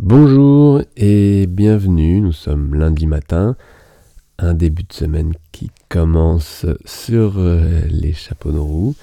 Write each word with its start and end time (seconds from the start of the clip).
Bonjour 0.00 0.80
et 0.96 1.48
bienvenue, 1.48 2.20
nous 2.20 2.32
sommes 2.32 2.76
lundi 2.76 3.08
matin, 3.08 3.56
un 4.38 4.54
début 4.54 4.84
de 4.84 4.92
semaine 4.92 5.32
qui 5.50 5.72
commence 5.88 6.66
sur 6.84 7.34
euh, 7.38 7.80
les 7.90 8.12
chapeaux 8.12 8.52
de 8.52 8.58
roue. 8.58 8.94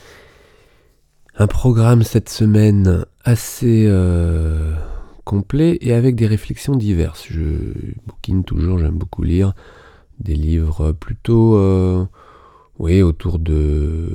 Un 1.38 1.48
programme 1.48 2.04
cette 2.04 2.30
semaine 2.30 3.04
assez 3.26 3.88
euh, 3.90 4.74
complet 5.26 5.78
et 5.82 5.92
avec 5.92 6.16
des 6.16 6.28
réflexions 6.28 6.78
diverses. 6.78 7.26
Je 7.30 7.74
bouquine 8.08 8.46
toujours, 8.46 8.80
j'aime 8.80 8.98
beaucoup 8.98 9.24
lire 9.24 9.54
des 10.22 10.36
livres 10.36 10.94
plutôt 10.94 11.58
euh, 11.58 12.06
oui, 12.80 13.02
autour 13.02 13.40
de 13.40 14.12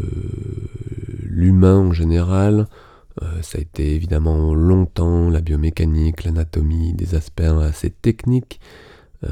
l'humain 1.24 1.76
en 1.76 1.92
général. 1.92 2.68
Euh, 3.22 3.42
ça 3.42 3.58
a 3.58 3.61
été 3.61 3.95
évidemment 3.95 4.54
longtemps 4.54 5.30
la 5.30 5.40
biomécanique, 5.40 6.24
l'anatomie, 6.24 6.92
des 6.95 7.14
aspects 7.14 7.40
assez 7.40 7.90
techniques 7.90 8.60
euh, 9.24 9.28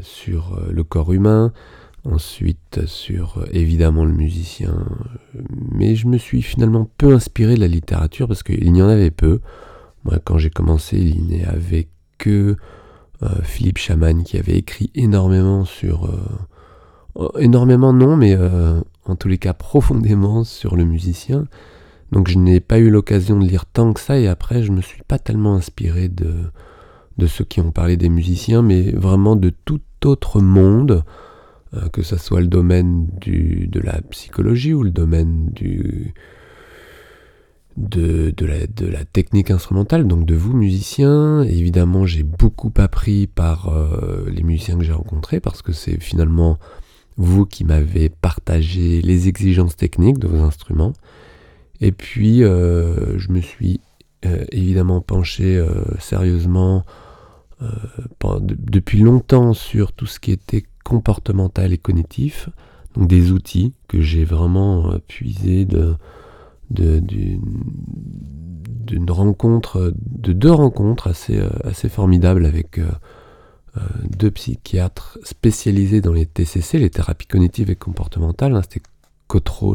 sur 0.00 0.54
euh, 0.54 0.72
le 0.72 0.84
corps 0.84 1.12
humain, 1.12 1.52
ensuite 2.04 2.86
sur 2.86 3.44
évidemment 3.52 4.04
le 4.04 4.12
musicien. 4.12 4.86
Mais 5.72 5.96
je 5.96 6.06
me 6.06 6.18
suis 6.18 6.42
finalement 6.42 6.88
peu 6.98 7.14
inspiré 7.14 7.54
de 7.54 7.60
la 7.60 7.68
littérature 7.68 8.28
parce 8.28 8.42
qu'il 8.42 8.76
y 8.76 8.82
en 8.82 8.88
avait 8.88 9.10
peu. 9.10 9.40
Moi, 10.04 10.18
quand 10.24 10.38
j'ai 10.38 10.50
commencé, 10.50 10.98
il 10.98 11.24
n'y 11.24 11.44
avait 11.44 11.88
que 12.18 12.56
Philippe 13.42 13.78
Chaman 13.78 14.22
qui 14.22 14.38
avait 14.38 14.56
écrit 14.56 14.90
énormément 14.94 15.64
sur 15.64 16.08
énormément 17.38 17.92
non, 17.92 18.14
mais 18.14 18.36
en 19.06 19.16
tous 19.16 19.28
les 19.28 19.38
cas 19.38 19.52
profondément 19.52 20.44
sur 20.44 20.76
le 20.76 20.84
musicien. 20.84 21.46
Donc 22.12 22.28
je 22.28 22.38
n'ai 22.38 22.60
pas 22.60 22.78
eu 22.78 22.90
l'occasion 22.90 23.38
de 23.38 23.46
lire 23.46 23.66
tant 23.66 23.92
que 23.92 24.00
ça 24.00 24.18
et 24.18 24.28
après 24.28 24.62
je 24.62 24.72
me 24.72 24.80
suis 24.80 25.02
pas 25.02 25.18
tellement 25.18 25.54
inspiré 25.54 26.08
de, 26.08 27.26
ceux 27.26 27.44
qui 27.44 27.60
ont 27.60 27.72
parlé 27.72 27.96
des 27.96 28.08
musiciens, 28.08 28.62
mais 28.62 28.92
vraiment 28.92 29.36
de 29.36 29.50
tout 29.64 29.80
autre 30.04 30.40
monde, 30.40 31.04
euh, 31.74 31.88
que 31.88 32.02
ce 32.02 32.16
soit 32.16 32.40
le 32.40 32.46
domaine 32.46 33.08
de 33.20 33.80
la 33.80 34.00
psychologie 34.10 34.72
ou 34.72 34.84
le 34.84 34.90
domaine 34.90 35.50
de 35.52 36.12
la 38.86 39.04
technique 39.04 39.50
instrumentale, 39.50 40.06
donc 40.06 40.24
de 40.26 40.36
vous 40.36 40.56
musiciens. 40.56 41.42
évidemment 41.42 42.06
j'ai 42.06 42.22
beaucoup 42.22 42.72
appris 42.76 43.26
par 43.26 43.68
euh, 43.68 44.30
les 44.30 44.44
musiciens 44.44 44.78
que 44.78 44.84
j'ai 44.84 44.92
rencontrés 44.92 45.40
parce 45.40 45.60
que 45.60 45.72
c'est 45.72 46.00
finalement 46.00 46.58
vous 47.16 47.46
qui 47.46 47.64
m'avez 47.64 48.10
partagé 48.10 49.00
les 49.02 49.26
exigences 49.26 49.74
techniques 49.74 50.18
de 50.18 50.28
vos 50.28 50.44
instruments. 50.44 50.92
Et 51.80 51.92
puis, 51.92 52.42
euh, 52.42 53.18
je 53.18 53.30
me 53.30 53.40
suis 53.40 53.80
euh, 54.24 54.44
évidemment 54.50 55.00
penché 55.00 55.56
euh, 55.56 55.82
sérieusement 55.98 56.84
depuis 58.42 59.00
longtemps 59.00 59.54
sur 59.54 59.92
tout 59.92 60.04
ce 60.04 60.20
qui 60.20 60.30
était 60.30 60.64
comportemental 60.84 61.72
et 61.72 61.78
cognitif, 61.78 62.50
donc 62.94 63.08
des 63.08 63.32
outils 63.32 63.72
que 63.88 64.02
j'ai 64.02 64.26
vraiment 64.26 64.92
puisé 65.08 65.64
de, 65.64 65.96
d'une 66.68 67.40
rencontre, 69.10 69.94
de 69.96 70.34
deux 70.34 70.50
rencontres 70.52 71.08
assez, 71.08 71.88
formidables 71.88 72.44
avec 72.44 72.78
deux 74.04 74.30
psychiatres 74.32 75.18
spécialisés 75.24 76.02
dans 76.02 76.12
les 76.12 76.26
TCC, 76.26 76.78
les 76.78 76.90
thérapies 76.90 77.26
cognitives 77.26 77.70
et 77.70 77.76
comportementales. 77.76 78.54
Hein, 78.54 78.60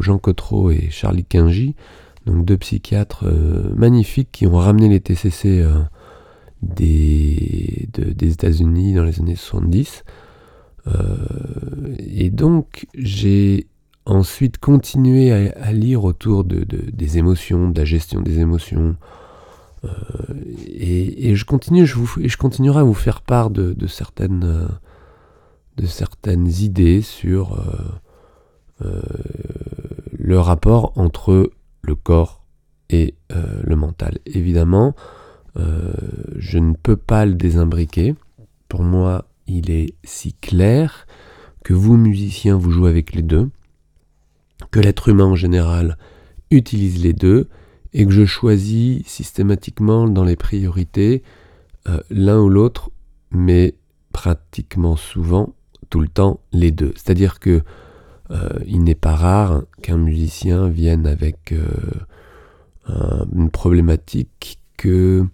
Jean 0.00 0.18
Cotreau 0.18 0.70
et 0.70 0.88
Charlie 0.90 1.24
Kingy, 1.24 1.74
donc 2.26 2.44
deux 2.44 2.56
psychiatres 2.56 3.26
euh, 3.26 3.72
magnifiques 3.74 4.30
qui 4.32 4.46
ont 4.46 4.56
ramené 4.56 4.88
les 4.88 5.00
TCC 5.00 5.60
euh, 5.60 5.80
des, 6.62 7.88
États-Unis 8.20 8.94
dans 8.94 9.04
les 9.04 9.20
années 9.20 9.36
70. 9.36 10.04
et 11.98 12.30
donc 12.30 12.86
j'ai 12.94 13.66
ensuite 14.04 14.58
continué 14.58 15.30
à, 15.32 15.72
lire 15.72 16.04
autour 16.04 16.44
de, 16.44 16.64
des 16.64 17.18
émotions, 17.18 17.68
de 17.68 17.78
la 17.78 17.84
gestion 17.84 18.20
des 18.20 18.40
émotions, 18.40 18.96
euh, 19.84 19.88
et, 20.66 21.34
je 21.34 21.44
continue, 21.44 21.86
je, 21.86 21.96
vous, 21.96 22.20
et 22.20 22.28
je 22.28 22.36
continuerai 22.36 22.80
à 22.80 22.82
vous 22.82 22.94
faire 22.94 23.20
part 23.20 23.50
de, 23.50 23.74
certaines, 23.86 24.44
euh, 24.44 24.68
de 25.76 25.86
certaines 25.86 26.48
idées 26.48 27.02
sur 27.02 27.54
euh, 27.54 27.64
le 30.12 30.38
rapport 30.38 30.92
entre 30.96 31.50
le 31.82 31.94
corps 31.94 32.44
et 32.90 33.14
le 33.30 33.76
mental. 33.76 34.18
Évidemment, 34.26 34.94
je 35.56 36.58
ne 36.58 36.74
peux 36.74 36.96
pas 36.96 37.26
le 37.26 37.34
désimbriquer. 37.34 38.14
Pour 38.68 38.82
moi, 38.82 39.26
il 39.46 39.70
est 39.70 39.94
si 40.04 40.32
clair 40.34 41.06
que 41.64 41.74
vous, 41.74 41.96
musiciens, 41.96 42.56
vous 42.56 42.70
jouez 42.70 42.90
avec 42.90 43.12
les 43.14 43.22
deux, 43.22 43.50
que 44.70 44.80
l'être 44.80 45.08
humain 45.08 45.26
en 45.26 45.36
général 45.36 45.98
utilise 46.50 47.02
les 47.02 47.12
deux, 47.12 47.48
et 47.92 48.06
que 48.06 48.12
je 48.12 48.24
choisis 48.24 49.06
systématiquement 49.06 50.08
dans 50.08 50.24
les 50.24 50.36
priorités 50.36 51.22
euh, 51.88 52.00
l'un 52.10 52.40
ou 52.40 52.48
l'autre, 52.48 52.90
mais 53.30 53.74
pratiquement 54.12 54.96
souvent, 54.96 55.54
tout 55.90 56.00
le 56.00 56.08
temps, 56.08 56.40
les 56.52 56.70
deux. 56.70 56.92
C'est-à-dire 56.96 57.38
que 57.38 57.62
euh, 58.30 58.48
il 58.66 58.82
n'est 58.84 58.94
pas 58.94 59.14
rare 59.14 59.62
qu'un 59.82 59.96
musicien 59.96 60.68
vienne 60.68 61.06
avec 61.06 61.52
euh, 61.52 63.24
une 63.34 63.50
problématique 63.50 64.58
que, 64.76 65.24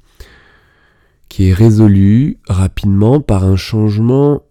qui 1.29 1.49
est 1.49 1.55
résolue 1.55 2.39
rapidement 2.49 3.21
par 3.21 3.45
un 3.45 3.57
changement 3.57 4.43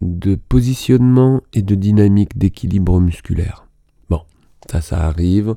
de 0.00 0.36
positionnement 0.36 1.42
et 1.52 1.62
de 1.62 1.74
dynamique 1.74 2.38
d'équilibre 2.38 3.00
musculaire. 3.00 3.66
Bon, 4.08 4.22
ça, 4.70 4.80
ça 4.80 5.06
arrive 5.06 5.56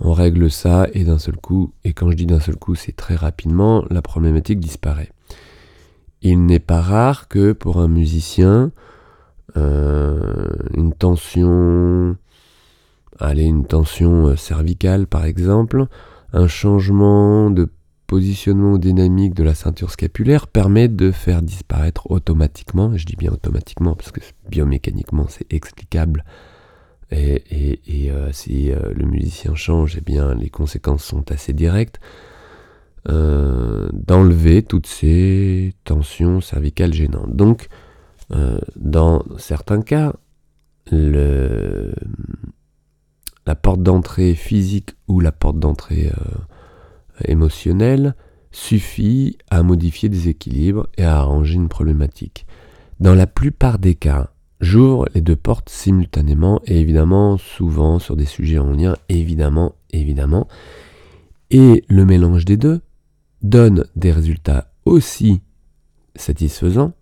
on 0.00 0.12
règle 0.12 0.50
ça 0.50 0.86
et 0.94 1.04
d'un 1.04 1.18
seul 1.18 1.36
coup, 1.36 1.72
et 1.84 1.92
quand 1.92 2.10
je 2.10 2.16
dis 2.16 2.26
d'un 2.26 2.40
seul 2.40 2.56
coup, 2.56 2.74
c'est 2.74 2.96
très 2.96 3.16
rapidement, 3.16 3.84
la 3.90 4.02
problématique 4.02 4.58
disparaît. 4.58 5.12
Il 6.22 6.46
n'est 6.46 6.58
pas 6.58 6.80
rare 6.80 7.28
que 7.28 7.52
pour 7.52 7.80
un 7.80 7.88
musicien, 7.88 8.72
une 9.56 10.92
tension, 10.98 12.16
allez, 13.18 13.44
une 13.44 13.66
tension 13.66 14.28
euh, 14.28 14.36
cervicale 14.36 15.06
par 15.06 15.24
exemple, 15.24 15.86
un 16.32 16.46
changement 16.46 17.50
de 17.50 17.68
positionnement 18.06 18.76
dynamique 18.76 19.34
de 19.34 19.44
la 19.44 19.54
ceinture 19.54 19.90
scapulaire 19.90 20.48
permet 20.48 20.88
de 20.88 21.12
faire 21.12 21.42
disparaître 21.42 22.10
automatiquement, 22.10 22.96
je 22.96 23.06
dis 23.06 23.16
bien 23.16 23.32
automatiquement 23.32 23.94
parce 23.94 24.10
que 24.10 24.20
biomécaniquement 24.48 25.26
c'est 25.28 25.52
explicable, 25.52 26.24
et, 27.12 27.80
euh, 28.10 28.30
si 28.32 28.70
euh, 28.70 28.92
le 28.94 29.04
musicien 29.04 29.54
change, 29.54 29.96
eh 29.98 30.00
bien 30.00 30.34
les 30.34 30.48
conséquences 30.48 31.04
sont 31.04 31.30
assez 31.32 31.52
directes. 31.52 32.00
Euh, 33.08 33.88
d'enlever 33.94 34.62
toutes 34.62 34.86
ces 34.86 35.72
tensions 35.84 36.42
cervicales 36.42 36.92
gênantes. 36.92 37.34
Donc, 37.34 37.68
dans 38.76 39.24
certains 39.38 39.82
cas, 39.82 40.14
la 40.92 41.94
porte 43.60 43.82
d'entrée 43.82 44.34
physique 44.34 44.90
ou 45.08 45.20
la 45.20 45.32
porte 45.32 45.58
d'entrée 45.58 46.12
émotionnelle 47.24 48.14
suffit 48.52 49.38
à 49.50 49.62
modifier 49.62 50.08
des 50.08 50.28
équilibres 50.28 50.86
et 50.96 51.04
à 51.04 51.18
arranger 51.18 51.54
une 51.54 51.68
problématique. 51.68 52.46
Dans 53.00 53.14
la 53.14 53.26
plupart 53.26 53.78
des 53.78 53.94
cas, 53.94 54.30
J'ouvre 54.60 55.06
les 55.14 55.22
deux 55.22 55.36
portes 55.36 55.70
simultanément 55.70 56.60
et 56.66 56.78
évidemment 56.80 57.38
souvent 57.38 57.98
sur 57.98 58.14
des 58.14 58.26
sujets 58.26 58.58
en 58.58 58.72
lien, 58.72 58.94
évidemment, 59.08 59.74
évidemment. 59.90 60.48
Et 61.50 61.82
le 61.88 62.04
mélange 62.04 62.44
des 62.44 62.58
deux 62.58 62.82
donne 63.42 63.86
des 63.96 64.12
résultats 64.12 64.70
aussi 64.84 65.40
satisfaisants 66.14 66.92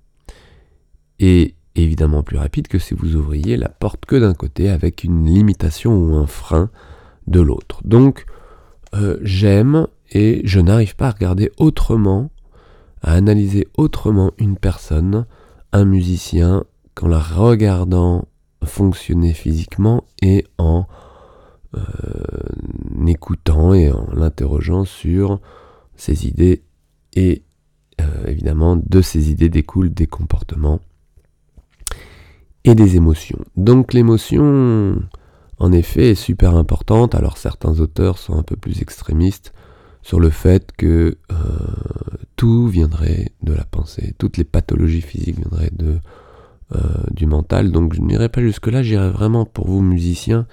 et 1.21 1.55
évidemment 1.75 2.23
plus 2.23 2.39
rapides 2.39 2.69
que 2.69 2.79
si 2.79 2.95
vous 2.95 3.17
ouvriez 3.17 3.57
la 3.57 3.69
porte 3.69 4.05
que 4.07 4.17
d'un 4.17 4.35
côté 4.35 4.69
avec 4.69 5.05
une 5.05 5.27
limitation 5.27 5.97
ou 5.97 6.17
un 6.17 6.27
frein 6.27 6.71
de 7.27 7.41
l'autre. 7.41 7.81
Donc 7.85 8.27
euh, 8.95 9.19
j'aime 9.23 9.87
et 10.11 10.41
je 10.45 10.61
n'arrive 10.61 10.97
pas 10.97 11.09
à 11.09 11.13
regarder 11.13 11.51
autrement, 11.59 12.31
à 13.03 13.13
analyser 13.13 13.69
autrement 13.77 14.33
une 14.39 14.57
personne, 14.57 15.27
un 15.73 15.85
musicien, 15.85 16.65
qu'en 16.95 17.09
la 17.09 17.21
regardant 17.21 18.27
fonctionner 18.65 19.35
physiquement 19.35 20.05
et 20.21 20.45
en 20.59 20.87
euh, 21.77 21.81
écoutant 23.07 23.75
et 23.75 23.93
en 23.93 24.09
l'interrogeant 24.15 24.85
sur 24.85 25.41
ses 25.97 26.27
idées 26.27 26.63
et 27.15 27.43
euh, 28.01 28.27
évidemment 28.27 28.77
de 28.77 29.01
ces 29.01 29.31
idées 29.31 29.49
découlent 29.49 29.93
des 29.93 30.07
comportements 30.07 30.81
et 32.69 32.75
des 32.75 32.97
émotions. 32.97 33.39
Donc 33.57 33.93
l'émotion 33.93 35.01
en 35.59 35.73
effet 35.73 36.11
est 36.11 36.15
super 36.15 36.55
importante, 36.55 37.15
alors 37.15 37.37
certains 37.39 37.81
auteurs 37.81 38.19
sont 38.19 38.39
un 38.39 38.43
peu 38.43 38.57
plus 38.57 38.81
extrémistes 38.81 39.53
sur 40.03 40.21
le 40.21 40.31
fait 40.31 40.71
que 40.77 41.17
euh, 41.33 41.37
tout 42.37 42.69
viendrait 42.69 43.33
de 43.43 43.53
la 43.53 43.65
pensée, 43.65 44.15
toutes 44.19 44.37
les 44.37 44.45
pathologies 44.45 45.01
physiques 45.01 45.37
viendraient 45.37 45.73
de, 45.73 45.99
euh, 46.75 46.79
du 47.11 47.27
mental. 47.27 47.73
Donc 47.73 47.95
je 47.95 48.01
n'irai 48.01 48.29
pas 48.29 48.41
jusque-là, 48.41 48.83
j'irai 48.83 49.11
vraiment 49.11 49.45
pour 49.45 49.67
vous 49.67 49.83
musiciens 49.83 50.47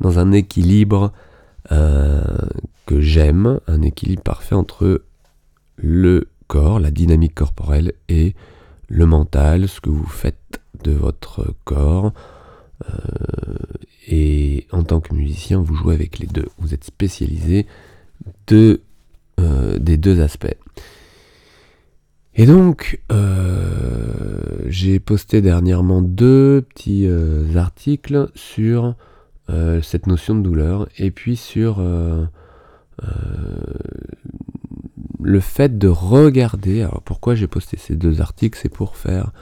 dans 0.00 0.18
un 0.18 0.32
équilibre 0.32 1.12
euh, 1.70 2.22
que 2.86 3.00
j'aime, 3.00 3.60
un 3.66 3.82
équilibre 3.82 4.22
parfait 4.22 4.54
entre 4.54 5.02
le 5.76 6.28
corps, 6.46 6.80
la 6.80 6.90
dynamique 6.90 7.34
corporelle 7.34 7.92
et 8.08 8.34
le 8.88 9.06
mental, 9.06 9.68
ce 9.68 9.80
que 9.80 9.90
vous 9.90 10.06
faites 10.06 10.60
de 10.82 10.92
votre 10.92 11.54
corps. 11.64 12.12
et 14.06 14.66
en 14.72 14.82
tant 14.82 15.00
que 15.00 15.14
musicien, 15.14 15.60
vous 15.60 15.74
jouez 15.74 15.94
avec 15.94 16.18
les 16.18 16.26
deux. 16.26 16.46
Vous 16.58 16.74
êtes 16.74 16.84
spécialisé 16.84 17.66
euh, 18.52 19.78
des 19.78 19.96
deux 19.96 20.20
aspects. 20.20 20.56
Et 22.34 22.46
donc, 22.46 23.00
euh, 23.12 24.40
j'ai 24.66 24.98
posté 25.00 25.42
dernièrement 25.42 26.02
deux 26.02 26.62
petits 26.62 27.06
euh, 27.06 27.56
articles 27.56 28.30
sur 28.34 28.94
cette 29.80 30.06
notion 30.06 30.34
de 30.34 30.42
douleur 30.42 30.88
et 30.98 31.10
puis 31.10 31.34
sur 31.34 31.82
le 35.20 35.40
fait 35.40 35.78
de 35.78 35.88
regarder. 35.88 36.82
Alors 36.82 37.02
pourquoi 37.02 37.34
j'ai 37.34 37.46
posté 37.46 37.76
ces 37.76 37.96
deux 37.96 38.20
articles 38.20 38.58
C'est 38.60 38.68
pour 38.68 38.96
faire 38.96 39.32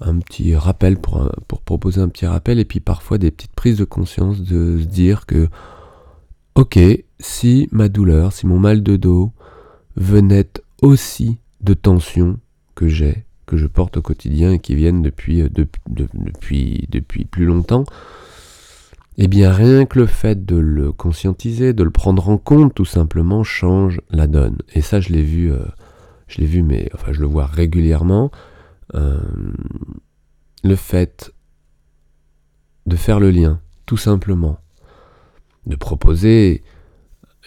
un 0.00 0.18
petit 0.18 0.54
rappel, 0.56 0.98
pour, 0.98 1.30
pour 1.48 1.60
proposer 1.60 2.00
un 2.00 2.08
petit 2.08 2.26
rappel 2.26 2.58
et 2.58 2.64
puis 2.64 2.80
parfois 2.80 3.18
des 3.18 3.30
petites 3.30 3.54
prises 3.54 3.78
de 3.78 3.84
conscience 3.84 4.40
de 4.40 4.78
se 4.80 4.84
dire 4.84 5.26
que 5.26 5.48
Ok, 6.56 6.78
si 7.18 7.68
ma 7.72 7.88
douleur, 7.88 8.32
si 8.32 8.46
mon 8.46 8.60
mal 8.60 8.84
de 8.84 8.94
dos 8.94 9.32
venait 9.96 10.50
aussi 10.82 11.38
de 11.60 11.74
tensions 11.74 12.38
que 12.76 12.86
j'ai, 12.86 13.24
que 13.46 13.56
je 13.56 13.66
porte 13.66 13.96
au 13.96 14.02
quotidien 14.02 14.52
et 14.52 14.60
qui 14.60 14.76
viennent 14.76 15.02
depuis, 15.02 15.42
euh, 15.42 15.48
depuis, 15.88 16.86
depuis 16.90 17.24
plus 17.24 17.44
longtemps, 17.44 17.84
eh 19.16 19.28
bien 19.28 19.52
rien 19.52 19.86
que 19.86 19.98
le 19.98 20.06
fait 20.06 20.44
de 20.44 20.56
le 20.56 20.92
conscientiser, 20.92 21.72
de 21.72 21.84
le 21.84 21.90
prendre 21.90 22.28
en 22.28 22.38
compte 22.38 22.74
tout 22.74 22.84
simplement 22.84 23.44
change 23.44 24.00
la 24.10 24.26
donne. 24.26 24.58
Et 24.74 24.80
ça 24.80 25.00
je 25.00 25.10
l'ai 25.10 25.22
vu, 25.22 25.52
euh, 25.52 25.64
je 26.26 26.40
l'ai 26.40 26.46
vu, 26.46 26.62
mais 26.62 26.90
enfin 26.94 27.12
je 27.12 27.20
le 27.20 27.26
vois 27.26 27.46
régulièrement. 27.46 28.30
Euh, 28.94 29.20
le 30.62 30.76
fait 30.76 31.32
de 32.86 32.96
faire 32.96 33.20
le 33.20 33.30
lien, 33.30 33.60
tout 33.86 33.96
simplement, 33.96 34.58
de 35.66 35.76
proposer 35.76 36.62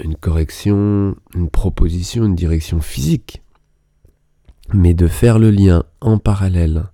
une 0.03 0.15
correction, 0.15 1.15
une 1.35 1.49
proposition, 1.49 2.25
une 2.25 2.35
direction 2.35 2.81
physique, 2.81 3.41
mais 4.73 4.93
de 4.93 5.07
faire 5.07 5.39
le 5.39 5.51
lien 5.51 5.83
en 6.01 6.17
parallèle 6.17 6.85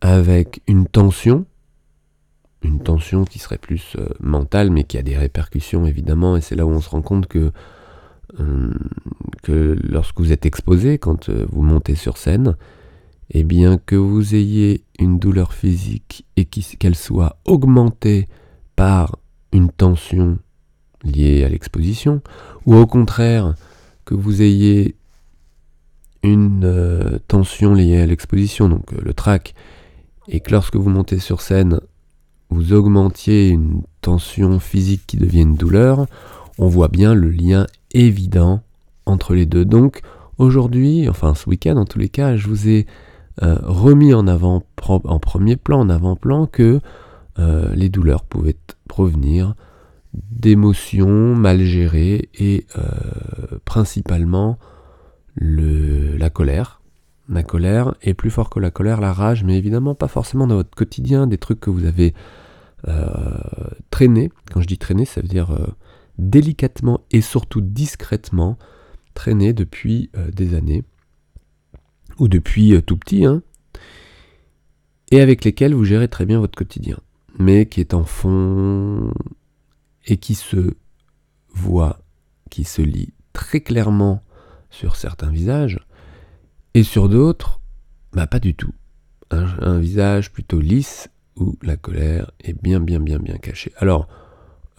avec 0.00 0.62
une 0.66 0.86
tension, 0.86 1.46
une 2.62 2.80
tension 2.80 3.24
qui 3.24 3.38
serait 3.38 3.58
plus 3.58 3.94
euh, 3.98 4.08
mentale, 4.20 4.70
mais 4.70 4.84
qui 4.84 4.98
a 4.98 5.02
des 5.02 5.16
répercussions 5.16 5.86
évidemment, 5.86 6.36
et 6.36 6.40
c'est 6.40 6.56
là 6.56 6.66
où 6.66 6.70
on 6.70 6.80
se 6.80 6.90
rend 6.90 7.02
compte 7.02 7.26
que, 7.26 7.52
euh, 8.40 8.74
que 9.42 9.78
lorsque 9.82 10.18
vous 10.18 10.32
êtes 10.32 10.46
exposé, 10.46 10.98
quand 10.98 11.28
euh, 11.28 11.46
vous 11.50 11.62
montez 11.62 11.94
sur 11.94 12.16
scène, 12.16 12.56
et 13.30 13.40
eh 13.40 13.44
bien 13.44 13.76
que 13.76 13.94
vous 13.94 14.34
ayez 14.34 14.84
une 14.98 15.18
douleur 15.18 15.52
physique 15.52 16.24
et 16.36 16.46
qu'elle 16.46 16.94
soit 16.94 17.36
augmentée 17.44 18.26
par 18.74 19.18
une 19.52 19.70
tension 19.70 20.38
liée 21.04 21.44
à 21.44 21.50
l'exposition, 21.50 22.22
ou 22.64 22.74
au 22.74 22.86
contraire 22.86 23.54
que 24.06 24.14
vous 24.14 24.40
ayez 24.40 24.96
une 26.22 27.20
tension 27.28 27.74
liée 27.74 28.00
à 28.00 28.06
l'exposition, 28.06 28.70
donc 28.70 28.92
le 28.92 29.12
trac, 29.12 29.54
et 30.28 30.40
que 30.40 30.50
lorsque 30.50 30.76
vous 30.76 30.88
montez 30.88 31.18
sur 31.18 31.42
scène, 31.42 31.80
vous 32.50 32.72
augmentiez 32.72 33.48
une 33.48 33.82
tension 34.00 34.58
physique 34.58 35.02
qui 35.06 35.16
devient 35.16 35.42
une 35.42 35.54
douleur, 35.56 36.06
on 36.58 36.68
voit 36.68 36.88
bien 36.88 37.14
le 37.14 37.30
lien 37.30 37.66
évident 37.92 38.62
entre 39.06 39.34
les 39.34 39.46
deux. 39.46 39.64
Donc 39.64 40.00
aujourd'hui, 40.38 41.08
enfin 41.08 41.34
ce 41.34 41.48
week-end 41.48 41.76
en 41.76 41.84
tous 41.84 41.98
les 41.98 42.08
cas, 42.08 42.36
je 42.36 42.48
vous 42.48 42.68
ai 42.68 42.86
euh, 43.42 43.56
remis 43.62 44.14
en 44.14 44.26
avant, 44.26 44.64
en 44.86 45.18
premier 45.18 45.56
plan, 45.56 45.80
en 45.80 45.88
avant-plan, 45.88 46.46
que 46.46 46.80
les 47.72 47.88
douleurs 47.88 48.24
pouvaient 48.24 48.56
provenir 48.88 49.54
d'émotions 50.14 51.34
mal 51.34 51.62
gérées 51.62 52.28
et 52.34 52.66
euh, 52.76 53.58
principalement 53.64 54.58
le, 55.34 56.16
la 56.16 56.30
colère. 56.30 56.77
La 57.28 57.42
colère 57.42 57.94
est 58.00 58.14
plus 58.14 58.30
fort 58.30 58.50
que 58.50 58.60
la 58.60 58.70
colère, 58.70 59.00
la 59.00 59.12
rage, 59.12 59.44
mais 59.44 59.58
évidemment 59.58 59.94
pas 59.94 60.08
forcément 60.08 60.46
dans 60.46 60.56
votre 60.56 60.74
quotidien, 60.74 61.26
des 61.26 61.38
trucs 61.38 61.60
que 61.60 61.70
vous 61.70 61.84
avez 61.84 62.14
euh, 62.86 63.38
traînés. 63.90 64.30
Quand 64.52 64.60
je 64.60 64.66
dis 64.66 64.78
traîner, 64.78 65.04
ça 65.04 65.20
veut 65.20 65.28
dire 65.28 65.50
euh, 65.50 65.66
délicatement 66.16 67.00
et 67.10 67.20
surtout 67.20 67.60
discrètement 67.60 68.56
traîner 69.14 69.52
depuis 69.52 70.10
des 70.32 70.54
années, 70.54 70.84
ou 72.18 72.28
depuis 72.28 72.80
tout 72.84 72.96
petit, 72.96 73.24
hein, 73.24 73.42
et 75.10 75.20
avec 75.20 75.44
lesquels 75.44 75.74
vous 75.74 75.84
gérez 75.84 76.08
très 76.08 76.26
bien 76.26 76.38
votre 76.38 76.56
quotidien, 76.56 76.98
mais 77.38 77.66
qui 77.66 77.80
est 77.80 77.94
en 77.94 78.04
fond 78.04 79.12
et 80.06 80.18
qui 80.18 80.34
se 80.34 80.74
voit, 81.52 82.00
qui 82.50 82.64
se 82.64 82.82
lit 82.82 83.12
très 83.32 83.60
clairement 83.60 84.22
sur 84.70 84.96
certains 84.96 85.30
visages, 85.30 85.80
et 86.74 86.82
sur 86.82 87.08
d'autres, 87.08 87.60
bah 88.12 88.26
pas 88.26 88.40
du 88.40 88.54
tout. 88.54 88.72
Un, 89.30 89.78
visage 89.78 90.32
plutôt 90.32 90.60
lisse 90.60 91.10
où 91.36 91.58
la 91.62 91.76
colère 91.76 92.30
est 92.40 92.60
bien 92.60 92.80
bien 92.80 92.98
bien 92.98 93.18
bien 93.18 93.36
cachée. 93.36 93.72
Alors, 93.76 94.08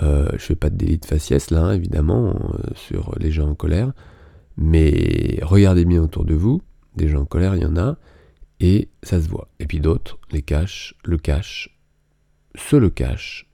euh, 0.02 0.30
je 0.34 0.38
fais 0.40 0.56
pas 0.56 0.70
de 0.70 0.76
délit 0.76 0.98
de 0.98 1.06
faciès 1.06 1.52
là, 1.52 1.74
évidemment, 1.74 2.30
euh, 2.30 2.34
sur 2.74 3.16
les 3.20 3.32
gens 3.32 3.50
en 3.50 3.56
colère, 3.56 3.92
mais 4.58 5.40
regardez 5.44 5.86
bien 5.86 6.02
autour 6.02 6.26
de 6.26 6.34
vous, 6.34 6.62
des 6.96 7.08
gens 7.08 7.22
en 7.22 7.26
colère, 7.26 7.56
il 7.56 7.62
y 7.62 7.66
en 7.66 7.78
a, 7.78 7.98
et 8.60 8.90
ça 9.04 9.22
se 9.22 9.30
voit. 9.30 9.50
Et 9.60 9.68
puis 9.68 9.80
d'autres 9.80 10.18
les 10.32 10.42
cachent, 10.42 10.96
le 11.04 11.18
cachent, 11.18 11.80
se 12.56 12.76
le 12.76 12.90
cachent, 12.90 13.50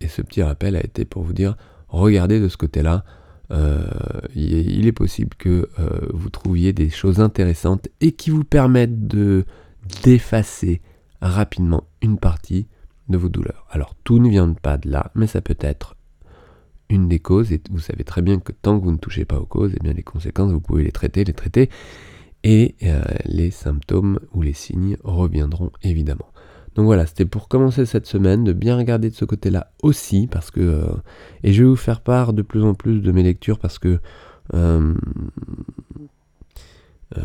et 0.00 0.08
ce 0.08 0.22
petit 0.22 0.42
rappel 0.42 0.76
a 0.76 0.84
été 0.84 1.04
pour 1.04 1.22
vous 1.22 1.32
dire, 1.32 1.56
regardez 1.88 2.40
de 2.40 2.48
ce 2.48 2.56
côté-là, 2.56 3.04
euh, 3.50 3.86
il 4.34 4.86
est 4.86 4.92
possible 4.92 5.36
que 5.36 5.68
euh, 5.78 6.08
vous 6.12 6.30
trouviez 6.30 6.72
des 6.72 6.90
choses 6.90 7.20
intéressantes 7.20 7.88
et 8.00 8.12
qui 8.12 8.30
vous 8.30 8.44
permettent 8.44 9.06
de 9.06 9.44
d'effacer 10.02 10.82
rapidement 11.20 11.84
une 12.02 12.18
partie 12.18 12.66
de 13.08 13.16
vos 13.16 13.28
douleurs. 13.28 13.66
Alors 13.70 13.94
tout 14.02 14.18
ne 14.18 14.28
vient 14.28 14.52
pas 14.52 14.78
de 14.78 14.90
là, 14.90 15.12
mais 15.14 15.26
ça 15.26 15.40
peut 15.40 15.56
être 15.60 15.96
une 16.88 17.08
des 17.08 17.18
causes, 17.18 17.52
et 17.52 17.60
vous 17.70 17.80
savez 17.80 18.04
très 18.04 18.22
bien 18.22 18.38
que 18.38 18.52
tant 18.52 18.78
que 18.78 18.84
vous 18.84 18.92
ne 18.92 18.98
touchez 18.98 19.24
pas 19.24 19.38
aux 19.38 19.46
causes, 19.46 19.72
et 19.72 19.78
eh 19.80 19.82
bien 19.82 19.92
les 19.92 20.02
conséquences, 20.02 20.52
vous 20.52 20.60
pouvez 20.60 20.84
les 20.84 20.92
traiter, 20.92 21.24
les 21.24 21.32
traiter, 21.32 21.70
et 22.44 22.76
euh, 22.84 23.02
les 23.24 23.50
symptômes 23.50 24.20
ou 24.32 24.42
les 24.42 24.52
signes 24.52 24.96
reviendront 25.02 25.72
évidemment. 25.82 26.28
Donc 26.76 26.84
voilà, 26.84 27.06
c'était 27.06 27.24
pour 27.24 27.48
commencer 27.48 27.86
cette 27.86 28.06
semaine, 28.06 28.44
de 28.44 28.52
bien 28.52 28.76
regarder 28.76 29.08
de 29.08 29.14
ce 29.14 29.24
côté-là 29.24 29.72
aussi, 29.82 30.28
parce 30.30 30.50
que... 30.50 30.60
Euh, 30.60 30.94
et 31.42 31.54
je 31.54 31.62
vais 31.62 31.68
vous 31.68 31.74
faire 31.74 32.02
part 32.02 32.34
de 32.34 32.42
plus 32.42 32.62
en 32.62 32.74
plus 32.74 33.00
de 33.00 33.12
mes 33.12 33.22
lectures, 33.22 33.58
parce 33.58 33.78
que 33.78 33.98
euh, 34.52 34.94
euh, 37.16 37.22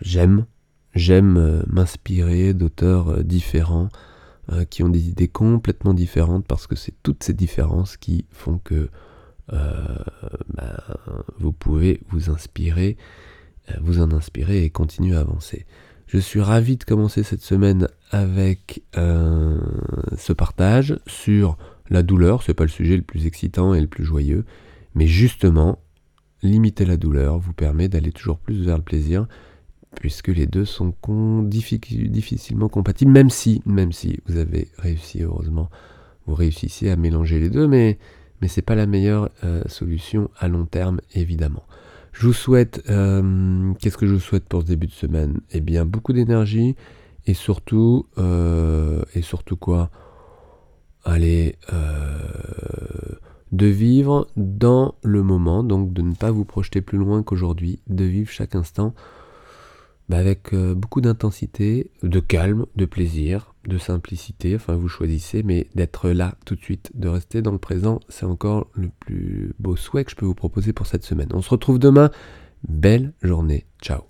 j'aime, 0.00 0.46
j'aime 0.94 1.62
m'inspirer 1.68 2.54
d'auteurs 2.54 3.22
différents, 3.22 3.88
qui 4.70 4.84
ont 4.84 4.88
des 4.88 5.08
idées 5.08 5.26
complètement 5.26 5.92
différentes, 5.92 6.46
parce 6.46 6.68
que 6.68 6.76
c'est 6.76 6.94
toutes 7.02 7.24
ces 7.24 7.34
différences 7.34 7.96
qui 7.96 8.26
font 8.30 8.58
que 8.58 8.90
ben, 9.50 10.78
vous 11.40 11.50
pouvez 11.52 12.00
vous 12.10 12.30
inspirer, 12.30 12.96
vous 13.80 14.00
en 14.00 14.12
inspirer 14.12 14.62
et 14.62 14.70
continuer 14.70 15.16
à 15.16 15.20
avancer. 15.20 15.66
Je 16.06 16.18
suis 16.18 16.40
ravi 16.40 16.76
de 16.76 16.84
commencer 16.84 17.24
cette 17.24 17.42
semaine 17.42 17.88
avec 18.10 18.82
euh, 18.96 19.58
ce 20.16 20.32
partage 20.32 20.98
sur 21.06 21.58
la 21.90 22.04
douleur. 22.04 22.42
C'est 22.44 22.54
pas 22.54 22.64
le 22.64 22.70
sujet 22.70 22.96
le 22.96 23.02
plus 23.02 23.26
excitant 23.26 23.74
et 23.74 23.80
le 23.80 23.88
plus 23.88 24.04
joyeux, 24.04 24.44
mais 24.94 25.08
justement, 25.08 25.80
limiter 26.42 26.84
la 26.84 26.96
douleur 26.96 27.38
vous 27.38 27.52
permet 27.52 27.88
d'aller 27.88 28.12
toujours 28.12 28.38
plus 28.38 28.64
vers 28.64 28.76
le 28.76 28.84
plaisir, 28.84 29.26
puisque 29.96 30.28
les 30.28 30.46
deux 30.46 30.64
sont 30.64 30.94
difficilement 31.42 32.68
compatibles, 32.68 33.10
même 33.10 33.30
si, 33.30 33.62
même 33.66 33.92
si 33.92 34.20
vous 34.26 34.36
avez 34.36 34.68
réussi, 34.78 35.22
heureusement, 35.22 35.70
vous 36.26 36.34
réussissez 36.34 36.90
à 36.90 36.96
mélanger 36.96 37.40
les 37.40 37.50
deux, 37.50 37.66
mais, 37.66 37.98
mais 38.40 38.48
c'est 38.48 38.62
pas 38.62 38.74
la 38.76 38.86
meilleure 38.86 39.30
euh, 39.42 39.62
solution 39.66 40.30
à 40.38 40.46
long 40.46 40.66
terme, 40.66 41.00
évidemment. 41.14 41.64
Je 42.18 42.28
vous 42.28 42.32
souhaite, 42.32 42.82
euh, 42.88 43.74
qu'est-ce 43.78 43.98
que 43.98 44.06
je 44.06 44.14
vous 44.14 44.20
souhaite 44.20 44.48
pour 44.48 44.62
ce 44.62 44.66
début 44.66 44.86
de 44.86 44.92
semaine? 44.92 45.40
Eh 45.50 45.60
bien, 45.60 45.84
beaucoup 45.84 46.14
d'énergie 46.14 46.74
et 47.26 47.34
surtout, 47.34 48.06
euh, 48.16 49.02
et 49.14 49.20
surtout 49.20 49.56
quoi? 49.56 49.90
Allez, 51.04 51.56
euh, 51.74 52.16
de 53.52 53.66
vivre 53.66 54.28
dans 54.38 54.94
le 55.02 55.22
moment, 55.22 55.62
donc 55.62 55.92
de 55.92 56.00
ne 56.00 56.14
pas 56.14 56.30
vous 56.30 56.46
projeter 56.46 56.80
plus 56.80 56.96
loin 56.96 57.22
qu'aujourd'hui, 57.22 57.80
de 57.86 58.04
vivre 58.04 58.30
chaque 58.30 58.54
instant 58.54 58.94
bah, 60.08 60.18
avec 60.18 60.52
euh, 60.52 60.74
beaucoup 60.74 61.00
d'intensité, 61.00 61.90
de 62.02 62.20
calme, 62.20 62.66
de 62.76 62.84
plaisir, 62.84 63.54
de 63.66 63.78
simplicité, 63.78 64.54
enfin 64.54 64.74
vous 64.74 64.88
choisissez, 64.88 65.42
mais 65.42 65.68
d'être 65.74 66.10
là 66.10 66.36
tout 66.44 66.54
de 66.54 66.60
suite, 66.60 66.92
de 66.94 67.08
rester 67.08 67.42
dans 67.42 67.52
le 67.52 67.58
présent, 67.58 68.00
c'est 68.08 68.26
encore 68.26 68.68
le 68.74 68.90
plus 69.00 69.54
beau 69.58 69.76
souhait 69.76 70.04
que 70.04 70.10
je 70.10 70.16
peux 70.16 70.26
vous 70.26 70.34
proposer 70.34 70.72
pour 70.72 70.86
cette 70.86 71.04
semaine. 71.04 71.28
On 71.32 71.42
se 71.42 71.50
retrouve 71.50 71.78
demain, 71.78 72.10
belle 72.68 73.12
journée, 73.22 73.66
ciao 73.82 74.02